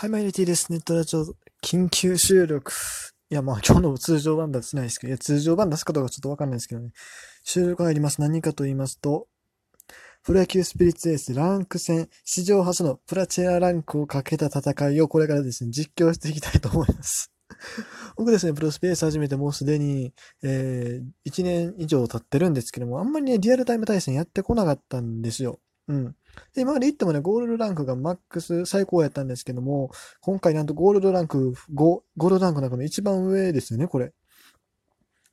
[0.00, 0.72] はい、マイルティです。
[0.72, 1.26] ネットラジオ
[1.62, 2.72] 緊急収録。
[3.28, 6.92] いや、まあ 今日の通常版出せないですけど、いや、通常版出すかどうかちょっとわかんないですけどね。
[7.44, 8.18] 収録入ります。
[8.18, 9.28] 何かと言いますと、
[10.22, 17.30] プロ野球スピリッツエースランク戦、史上初のプラチナランクをかけた戦いをこれからですね、実況していきたいと思います。
[18.16, 25.60] 僕ですね、プロスペース始めてもうすでに、えー、1年以上経ってるんですけども、あんまりね、リアルタイム対戦やってこなかったんですよ。
[25.88, 26.16] うん。
[26.54, 29.90] で、今まで言ってもね、ゴールドランクがマックス最高やったんですけども、
[30.20, 34.12] 今回なんとゴールドランク5、ゴールドランクの中の一番上ですよね、これ。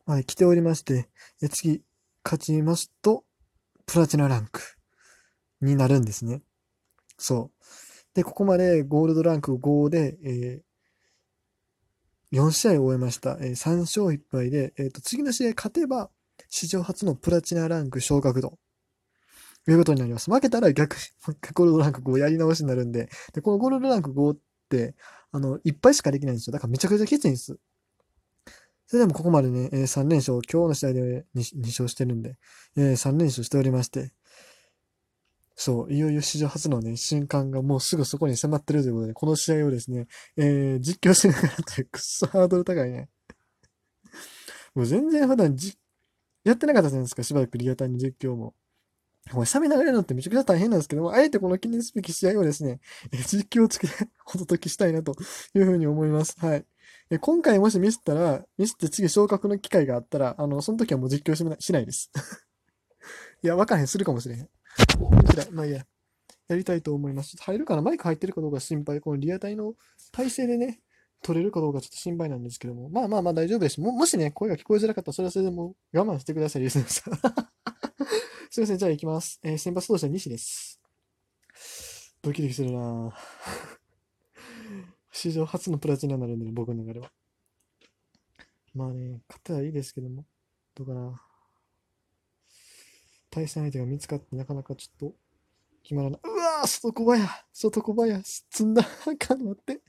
[0.06, 1.10] はい、来ておりまして、
[1.52, 1.82] 次、
[2.24, 3.24] 勝ちますと、
[3.86, 4.62] プラチナランク
[5.62, 6.42] になるんですね。
[7.18, 7.66] そう。
[8.14, 13.38] で、ここまでゴールドランク5で、えー、4試合を終えました。
[13.42, 16.10] えー、3勝1敗で、えっ、ー、と、次の試合勝てば、
[16.50, 18.60] 史上初のプラチナランク昇格度
[19.72, 20.32] いうことになります。
[20.32, 20.96] 負けたら逆、
[21.54, 24.38] ゴールドランク5やり直しになるんで、で、このゴールドランク5っ
[24.70, 24.96] て、
[25.32, 26.54] あの、いっぱいしかできないんですよ。
[26.54, 27.58] だからめちゃくちゃきついんです。
[28.88, 32.38] それでもここまでね、えー、3連勝、今日の試合で 2, 2勝してるんで、
[32.78, 34.14] えー、3連勝しておりまして、
[35.56, 40.08] そう、いよいよ史上初のね、瞬間がもうすぐそこに迫ってるということで、この試合をですね、
[40.38, 43.10] えー、実況しながらというくっそハードル高いね。
[44.76, 45.76] もう全然普段じ、
[46.44, 48.54] やってなかったじゃないですか、しばらくリアタイに実況も。
[49.32, 52.80] これ、サメ流れるのってめちゃくちゃ大変なんですけども、あえてこの記念すべき試合をですね、
[53.28, 53.94] 実況をつけて
[54.26, 55.16] お届けしたいなと
[55.56, 56.36] いうふうに思います。
[56.40, 56.66] はい。
[57.10, 62.12] で今回もしミスったら、ミスって次昇格の機会があったら、あの、その時はもう実況しないしないです。
[63.44, 64.50] いや、わからへん、するかもしれへん。
[65.52, 65.86] まあいいや。
[66.48, 67.36] やりたいと思います。
[67.38, 67.82] 入るかな？
[67.82, 69.02] マイク入ってるかどうか心配。
[69.02, 69.74] このリアタイの
[70.12, 70.80] 体制でね、
[71.22, 72.90] 取れるかどうかちょっと心配なんですけども。
[72.90, 73.82] まあまあまあ大丈夫です。
[73.82, 77.48] ももしね、声が聞こえづらかったら、それはそれでも我慢してください、リスナーさん。
[78.50, 79.40] すいません、じゃあ行きます。
[79.44, 80.82] えー、先発投手は西です。
[82.22, 83.14] ドキドキするな
[85.12, 87.12] 史上初のプラチナになるんで、ね、僕の中では。
[88.74, 90.26] まあね、勝ったらいいですけども、
[90.76, 91.22] どうかな。
[93.30, 95.16] 対戦相手が見つかってなかなかちょっと
[95.84, 96.20] 決まらない。
[96.24, 99.82] うわー外小林外小林積んだあかん待って。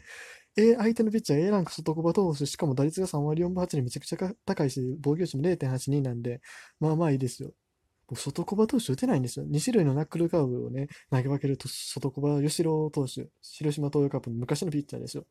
[0.56, 6.41] え相手のピッチャー A ランク外小林投手、しかも打率が3割4分8厘めちゃくちゃ高いし、防御率も0.82なんで、
[6.81, 7.53] まあまあいいですよ。
[8.17, 9.47] 外小葉投手打てないんですよ。
[9.47, 15.27] 2種類のナックルカーブをね、投げ分けると外小葉吉郎投手、広島東洋カップの昔のピッチャーですよ。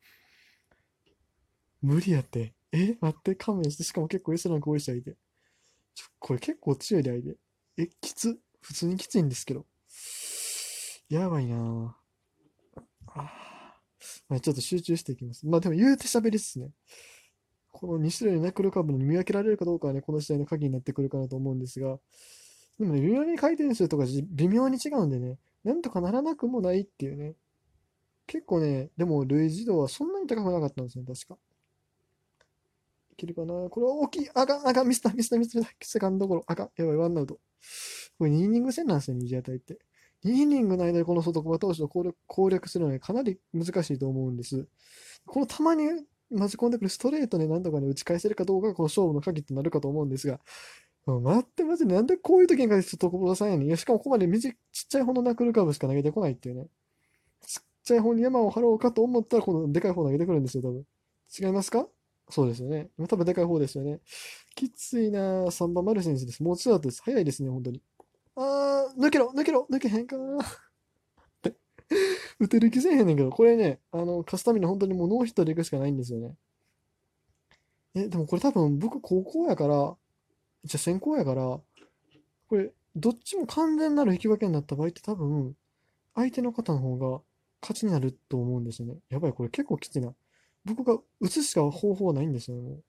[1.82, 2.54] 無理やって。
[2.72, 5.16] え待って、勘弁して、しかも結構 S ランク多い人がいて。
[5.94, 7.38] ちょ、これ結構強いで相手。
[7.82, 8.38] え、きつ。
[8.60, 9.66] 普通にきついんですけど。
[11.08, 12.82] やばいなぁ。
[13.06, 13.48] あ
[14.28, 15.46] まあ、ちょっと集中していきます。
[15.46, 16.70] まあでも言うて喋りっすね。
[17.72, 21.98] この2種類のナックルカーブに見分けられるかどうかはね、この試合の鍵になってくるかなと思うんですが、
[22.78, 27.34] でもね、微妙に回転数とか微妙に違うんでね、なんとかならなくもないっていうね。
[28.26, 31.38] 結構ね、でも類似度はそんなに高くなかったんですね、確か。
[33.12, 33.68] いけるかな？
[33.68, 34.28] これは大きい。
[34.32, 36.44] あかん、あかん、ミスター、ミスター、ミスター、セカンドゴロ。
[36.46, 37.40] あかん、やばい、ワンアウト。
[38.18, 39.78] これ2イニング戦なんですよ、二次当たりって。
[40.24, 44.68] 2イニングの間でこの外小投手を攻略攻略するのはかなり難しいと思うんです。
[45.26, 45.88] このたまに
[46.36, 50.40] 混じ込んでくるストレートでなんとかね、打ち返せるかどうかがこの勝負の鍵となるかと思うんですが、
[51.20, 53.76] 待って待って、なんでこういう時に限ってトコボさんやねん。
[53.76, 56.66] しかもここまでちっちゃい方のナックルカーブしか投げてこないっていうね。
[57.46, 60.84] ちっちゃい方に山を張ろうかと思ったら、このでかい方投げてくるんですよ、多分。
[61.38, 61.86] 違いますか？
[62.30, 62.90] そうですよね。
[63.08, 64.00] 多分でかい方ですよね。
[64.54, 66.42] きついな3番丸選手です。
[66.42, 67.02] もうツーアウトです。
[67.02, 67.82] 早いですね、本当に。
[68.36, 70.38] あー、抜けろ抜けろ抜けへんかな
[72.38, 76.36] 打てる気せえへんねんけど、これね、あの、勝つために本当にもうノーヒットでいくしかないんですよね。
[77.94, 79.96] え、でもこれ多分僕高校やから、
[80.68, 81.62] じゃあ先行やから、こ
[82.52, 85.56] れ、どっちも完全なる引き分けになった場合って多分、
[86.14, 87.22] 相手の方の方が
[87.62, 88.96] 勝ちになると思うんですよね。
[89.08, 90.14] やばい、これ結構きついな。
[90.64, 92.80] 僕が打つしか方法ないんですよね。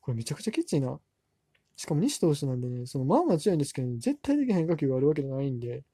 [0.00, 0.98] これめちゃくちゃきついな。
[1.76, 5.84] しかも西投手なんでね、そのまあまあ強いんですけど、ね、絶対的変化球があるわけじゃないんで、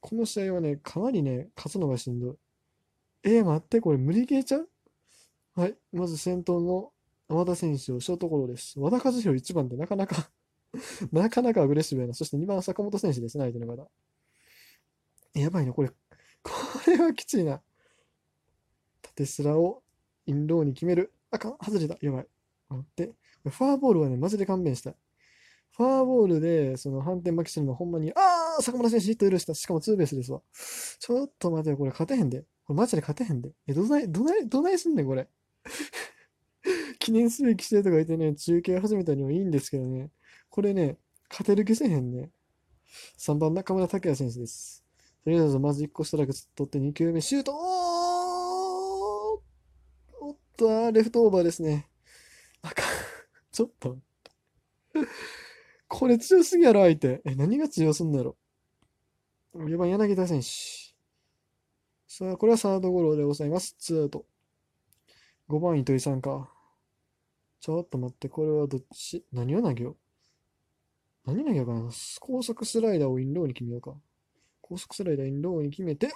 [0.00, 2.36] この試合はね、かなりね、勝つのがしんどい。
[3.24, 4.68] えー、待って、これ無理ゲーちゃう？
[5.56, 5.74] はい。
[5.92, 6.92] まず先頭の
[7.28, 8.78] 和田選手をショートゴロです。
[8.78, 10.30] 和田和弘1番ってなかなか
[11.12, 12.14] なかなかアグレッシブやな。
[12.14, 13.88] そして2番坂本選手ですね、相手の方。
[15.34, 15.90] やばいな、これ。
[16.42, 16.52] こ
[16.86, 17.62] れはきついな。
[19.02, 19.82] 縦スラを
[20.26, 21.12] インローに決める。
[21.30, 21.96] あかん、外れた。
[22.00, 22.26] やばい。
[22.68, 23.14] 待って。
[23.44, 24.96] ファーボールはね、マジで勘弁したい。
[25.76, 29.54] ファーボールで、その反転負けするのほんまに、あー坂本選手ヒット許した。
[29.54, 30.40] しかもツーベースですわ。
[30.98, 32.42] ちょっと待てよ、これ勝てへんで。
[32.64, 33.52] これマジで勝てへんで。
[33.66, 35.28] え、どない、どない、どないすんねん、これ。
[37.08, 40.10] 記念すべき試合とかいてね、中継始めたにはいいんですけどね、
[40.50, 40.98] これね、
[41.30, 42.30] 勝てる気せへんね。
[43.16, 44.84] 3番中村拓也選手です。
[45.24, 47.54] とりあえずまず1個ストライク取って2球目シュート
[50.20, 51.88] おっと、レフトオーバーですね。
[52.60, 52.84] あかん。
[53.52, 53.96] ちょっと。
[55.88, 57.22] これ強すぎやろ、相手。
[57.24, 58.36] え、何が強すんだろ
[59.54, 59.64] う。
[59.64, 60.46] 4番、柳田選手。
[62.06, 63.76] さあ、これはサードゴロでございます。
[63.78, 64.26] ツーアウト。
[65.48, 66.52] 5番、糸井さんか。
[67.60, 69.24] ちょっと待って、これはどっち？
[69.32, 69.96] 何を投げよ
[71.26, 71.30] う？
[71.30, 71.90] 何投げようかな？
[72.20, 73.94] 高速スライダーをインローに決めようか。
[74.60, 76.10] 高速スライダーインローに決めて、あ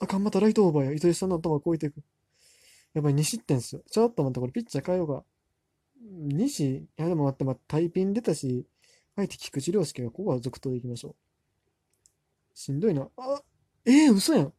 [0.00, 0.92] あかん、またライトオーバーや。
[0.92, 2.02] 糸井さんの頭超えていく。
[2.94, 3.82] やっぱり2失点っすよ。
[3.90, 5.24] ちょっと待って、これピッチャー変えようか。
[6.00, 8.66] 西、いやでも待って、まあ、タイピン出たし、
[9.16, 11.14] 相手菊池涼介がここは続投でいきましょう。
[12.54, 13.08] しんどいな。
[13.16, 13.42] あ
[13.84, 14.52] ええー、嘘やん。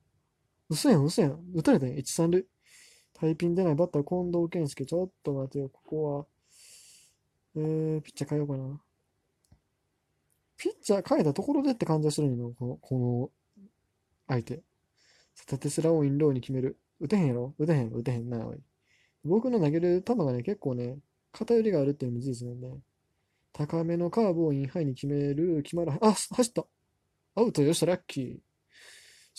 [0.69, 1.39] 嘘やん、嘘やん。
[1.55, 1.95] 打たれたんや。
[1.95, 2.45] 1、3塁。
[3.19, 4.85] タイピン出ないバッター、近藤健介。
[4.85, 5.69] ちょっと待てよ。
[5.69, 6.25] ここは。
[7.55, 8.79] えー、ピッチャー変えようかな。
[10.55, 12.53] ピッチャー変えたところでって感じはするんよ。
[12.57, 13.63] この、この、
[14.27, 14.61] 相手。
[15.45, 16.77] 縦スラをインローに決める。
[17.01, 17.55] 打てへんやろ？
[17.57, 18.57] 打てへん、打てへんな、おい。
[19.25, 20.97] 僕の投げる球がね、結構ね、
[21.33, 22.69] 偏りがあるっていうのも事実なんで、
[23.51, 26.65] 高めのカーブをインハイに決める、決まらあ、走った
[27.35, 28.48] アウトよっしゃ、ラッキー。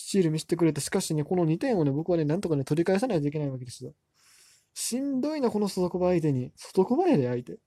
[0.01, 3.93] スチール見せてくれて、しかしね、この2点をね、僕はね、なんとかね、取り返さないといけないわけですよ。
[4.75, 6.53] しんどいな、この外小場相手に。
[6.57, 7.59] 外小場やで、相手。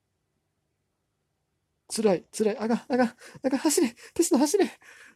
[1.90, 4.66] 辛い、辛い、あが、あが、あが、走れ、テスト走れ。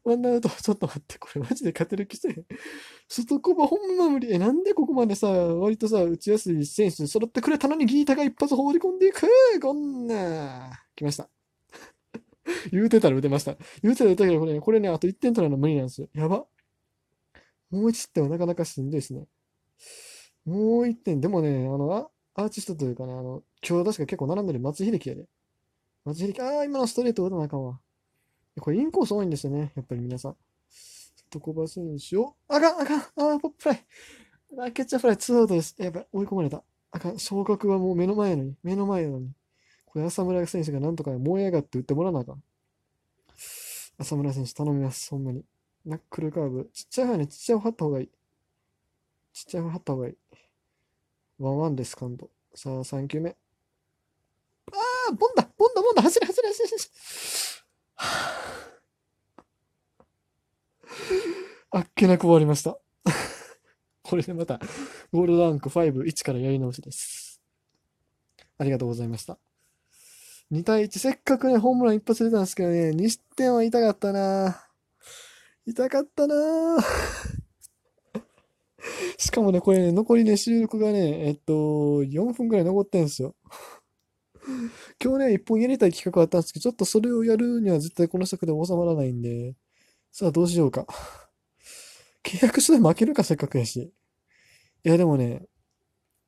[0.03, 2.45] ワンアウト、ちょっと待って、これマジで勝てる気せえ
[3.09, 4.31] 外コバほんま無理。
[4.31, 9.27] え、なんでここまでさ、割とさ、打ちやすい選手に揃ってくれたのにギータが一発放り込んでいく
[9.61, 10.71] こんな。
[10.95, 11.29] 来ました。
[12.71, 13.57] 言うてたら打てました。
[13.81, 16.09] 言うてたら打てたけど、これね、これね、あと1点取るの無理なんですよ。
[16.13, 16.45] やば。
[17.69, 19.25] もう1点はなかなかしんどいですね。
[20.45, 25.25] もう1点、でもね、あの、アーティストというかね、あの、今日確か結構並んでる松秀樹やで。
[26.05, 27.79] 松秀樹、ああ、今のストレート打たなあかんわ。
[28.59, 30.37] これインコース多いんですよね、やっぱり皆さん。
[31.33, 33.85] 床場選手を、あかん、あかん、あー、ポップフライ。
[34.59, 35.75] あ、キャッチャーフライ、ツーアウトです。
[35.77, 36.63] やばい、追い込まれた。
[36.91, 39.31] あかん、昇格はもう目の前のに、目の前なのに。
[39.85, 42.43] これ、浅村選手がなんとか燃え上がって打ってもらわなあかん。
[43.99, 45.43] 浅村選手頼みます、ほんまに。
[45.87, 46.69] ナックルカーブ。
[46.73, 48.09] ちっちゃい方ね、ちっちゃい方張った方がいい。
[49.31, 50.17] ちっちゃい方張った方がいい。
[51.39, 52.29] ワンワンです、カウント。
[52.53, 53.29] さあ、3球目。
[53.29, 53.35] あ
[55.09, 56.97] あ、ボンだボンだボンだ走れ走れ走れ走れ
[61.71, 62.77] あっけなく終わりました。
[64.03, 64.59] これでまた、
[65.13, 67.41] ゴールドランク5、1からやり直しです。
[68.57, 69.37] ありがとうございました。
[70.51, 74.66] 2対1、せっかくね、ホームラン一発出たんですけどね、2失点は痛かったな
[75.67, 76.77] 痛かったな
[79.17, 81.53] しかもね、これね、残りね、収録がね、えっと、
[82.03, 83.35] 4分くらい残ってんすよ。
[85.03, 89.57] 今日ね、一本やりたい企画あったんですけど、ちょっとそれをやるには絶対この尺で収まらないんで、
[90.09, 90.87] さあどうしようか。
[92.23, 93.91] 契約書で負けるか、せっかくやし。
[94.85, 95.47] いや、でもね、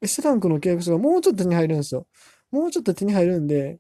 [0.02, 2.08] S ランクの契約書がもうちょっと手に入るんですよ。
[2.52, 3.80] もうちょっと手に入るんで、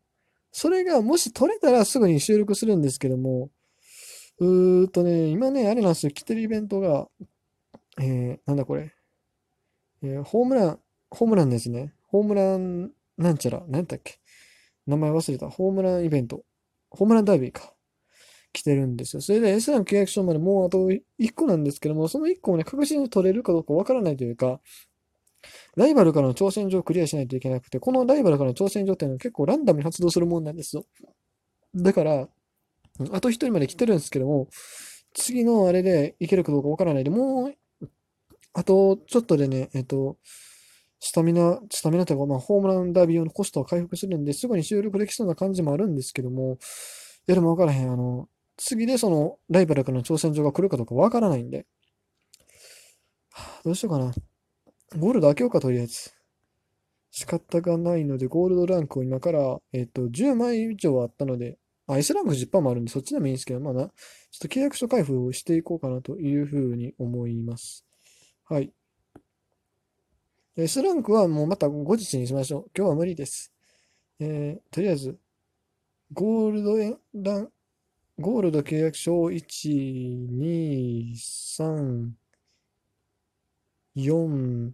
[0.53, 3.51] それがもし取れたらすぐに収録するんですけども、
[4.39, 7.07] うーっとね、今ね、あれなんですよ、来てるイベントが、
[8.01, 8.93] えー、なんだこれ。
[10.01, 10.79] えー、ホームラン、
[11.11, 11.93] ホームランですね。
[12.07, 14.19] ホームラン、なんちゃら、なんだっけ。
[14.87, 15.49] 名前忘れた。
[15.49, 16.43] ホームランイベント。
[16.89, 17.73] ホームランダービーか。
[18.53, 19.21] 来てるんですよ。
[19.21, 24.59] それで S ラン契約書までもうあと1個なんですけども、その1個をね、確実に取れるかどうかわからないというか、
[25.75, 30.85] ライバルからの挑戦状をクリアしないといけなくて、このライバルからの挑戦状っていうのは結構ランダムに発動するもんなんですよ。
[31.75, 32.27] だから、
[33.11, 34.47] あと1人まで来てるんですけども、
[35.13, 37.55] 次のあれでいけるかどうかわからないで、もう、
[38.53, 40.17] あとちょっとでね、えっと、
[40.99, 46.55] スタミナ、スタミナというか、まあ、ホームランダービー用のコストは回復するんで、すぐに収録できそうな感じもあるんですけども、い
[47.27, 47.91] やでもわからへん。
[47.91, 48.27] あの、
[48.57, 51.65] 次でその、ライバルからの挑戦状が来るかどうかわからないんで。
[53.63, 54.11] どうしようかな。
[54.97, 56.11] ゴールド開けようか、とりあえず。
[57.11, 61.57] 仕方がないので、ゴールドランクを今から、えっ、と、10枚以上あったので、
[61.95, 63.91] あ、S ランク10%もあるんで、そっちでもいいんですけど、まあな、ちょっ
[64.41, 67.85] と契約書開封をしていこうかなというふうに思います。
[68.45, 68.71] はい。
[70.55, 72.71] S ランクはもうまた後日にしましょう。
[72.77, 73.53] 今日は無理です。
[74.19, 75.17] えー、とりあえず、
[76.13, 76.77] ゴールド
[77.13, 77.49] ラン、
[78.19, 82.09] ゴールド契約書を1、2、3、
[83.95, 84.71] 4、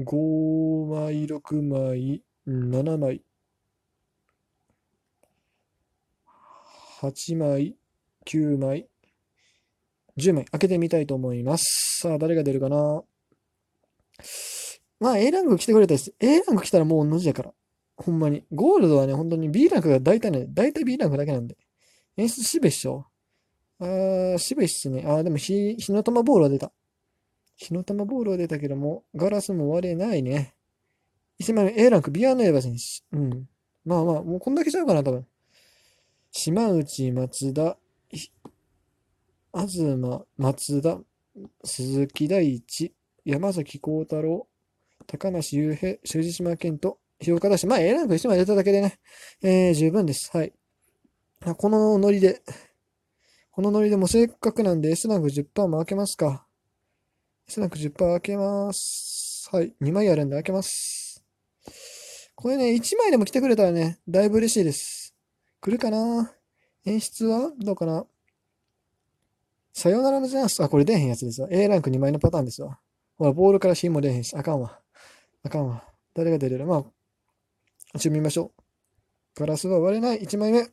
[0.00, 3.22] 5枚、6枚、7枚、
[7.04, 7.76] 8枚、
[8.26, 8.88] 9枚、
[10.16, 12.00] 10枚開けてみたいと思います。
[12.00, 13.02] さあ、誰が出るかな？
[15.00, 16.14] まあ、A ランク来てくれたです。
[16.20, 17.52] A ランク来たらもう同じやから。
[17.96, 18.44] ほんまに。
[18.52, 21.56] ゴールドはね、本当に B ランクが大体ね、大体 B ランクだけなんで。
[22.16, 23.06] 演出しべっしょ
[23.80, 25.04] あー、しべっすね。
[25.04, 26.72] あー、でもひ、火の玉ボールは出た。
[27.56, 30.54] 火の玉ボールは出たけども、ガラスも割れないね。
[31.40, 33.16] 1枚目、A ランク、ビアネーバ選手。
[33.16, 33.48] うん。
[33.84, 35.26] まあまあ、もうこんだけちゃうかな、多分。
[36.36, 37.78] 島内、松田、
[38.10, 38.26] 東、
[40.36, 40.98] 松田、
[41.62, 42.92] 鈴木大地、
[43.24, 44.48] 山崎幸太郎、
[45.06, 47.66] 高梨雄平、修二島健人、評価出し。
[47.68, 48.98] まあ、A ランク1枚出ただけでね、
[49.42, 50.36] えー、十分です。
[50.36, 50.52] はい。
[51.56, 52.42] このノリで、
[53.52, 56.48] このノリでもせっかくなんで S ランク10%も開けますか。
[57.46, 59.48] S ランク10%開けます。
[59.52, 59.72] はい。
[59.80, 61.24] 2枚あるんで開けます。
[62.34, 65.03] これね、1枚でも来てくれたらね、だいぶ嬉しいです。
[65.64, 66.30] 来るかな？
[66.84, 68.04] 演出はどうかな？
[69.72, 70.62] さよならのチャンス。
[70.62, 71.48] あ、これ出へんやつですわ。
[71.50, 72.78] A ランク2枚のパターンですわ。
[73.16, 74.36] ほら、ボールから芯も出へんし。
[74.36, 74.78] あかんわ。
[75.42, 75.82] あかんわ。
[76.12, 76.66] 誰が出れる？
[76.66, 76.84] まあ、
[77.94, 79.40] 一応見ましょう。
[79.40, 80.20] ガラスは割れない。
[80.20, 80.68] 1枚目。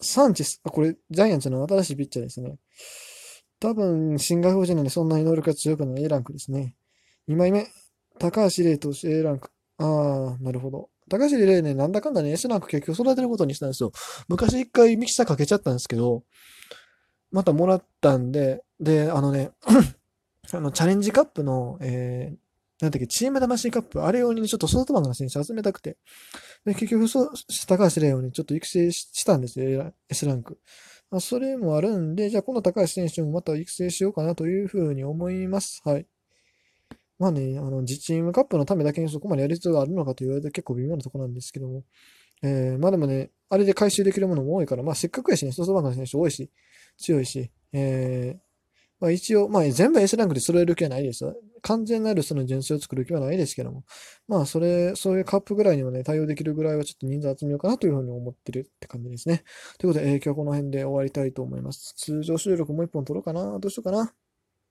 [0.00, 0.60] サンチェス。
[0.62, 2.60] あ、これ、ジャイアンツの新しいピッチャーですね。
[3.58, 6.76] 多分、シンガポールなんでそんなに能力が強くない A ランクですね。
[7.28, 7.66] 2枚目。
[8.20, 9.50] 高橋礼投手 A ランク。
[9.78, 10.90] ああ、なるほど。
[11.08, 13.92] 高橋礼ね、なんだかんだね、S ランク結局育てることにしたんですよ。
[14.28, 16.22] 昔一回ミキサーかけちゃったんですけど、
[17.30, 19.50] またもらったんで、で、あのね、
[20.52, 22.36] あの、チャレンジカップの、えー、
[22.80, 25.96] なんだっけ、チーム魂カップ、あれ用にちょっとソフトバンクの選手集めたくて、
[26.64, 27.30] で、結局そう、
[27.66, 30.58] 高橋礼をね、ちょっと育成したんですよ、S ランク。
[31.10, 35.80] まあ、それもあるんで、じゃあ今度高橋選手もまた育成しようかなというふうに思います。
[35.84, 36.06] はい。
[37.18, 41.82] まあね、あの、自チームカップのためだけにそこまでやる必要があるのかと言われて結構微妙なとこなんですけども、
[42.42, 46.50] えー、まあでもね、あれで回収できるものも多いから、まあせっかくやしね、ソフトバンクの選手多いし、
[46.96, 48.40] 強いし、えー、
[49.00, 51.34] まあ一応、まあ全部 S ランクで揃える気はないですよ。
[51.62, 53.84] 完全なるその純正を作る気はないですけども。
[54.28, 59.42] まあそれ、そういうカップぐらいにはね、対応できるぐらいはちょっと人数集めようかなというふうに思ってるって感じですね。
[59.78, 61.94] ということで、えー、今日はこの辺で終わりたいと思います。
[61.96, 64.14] 通常収録もう一本撮ろうかなどうしようかな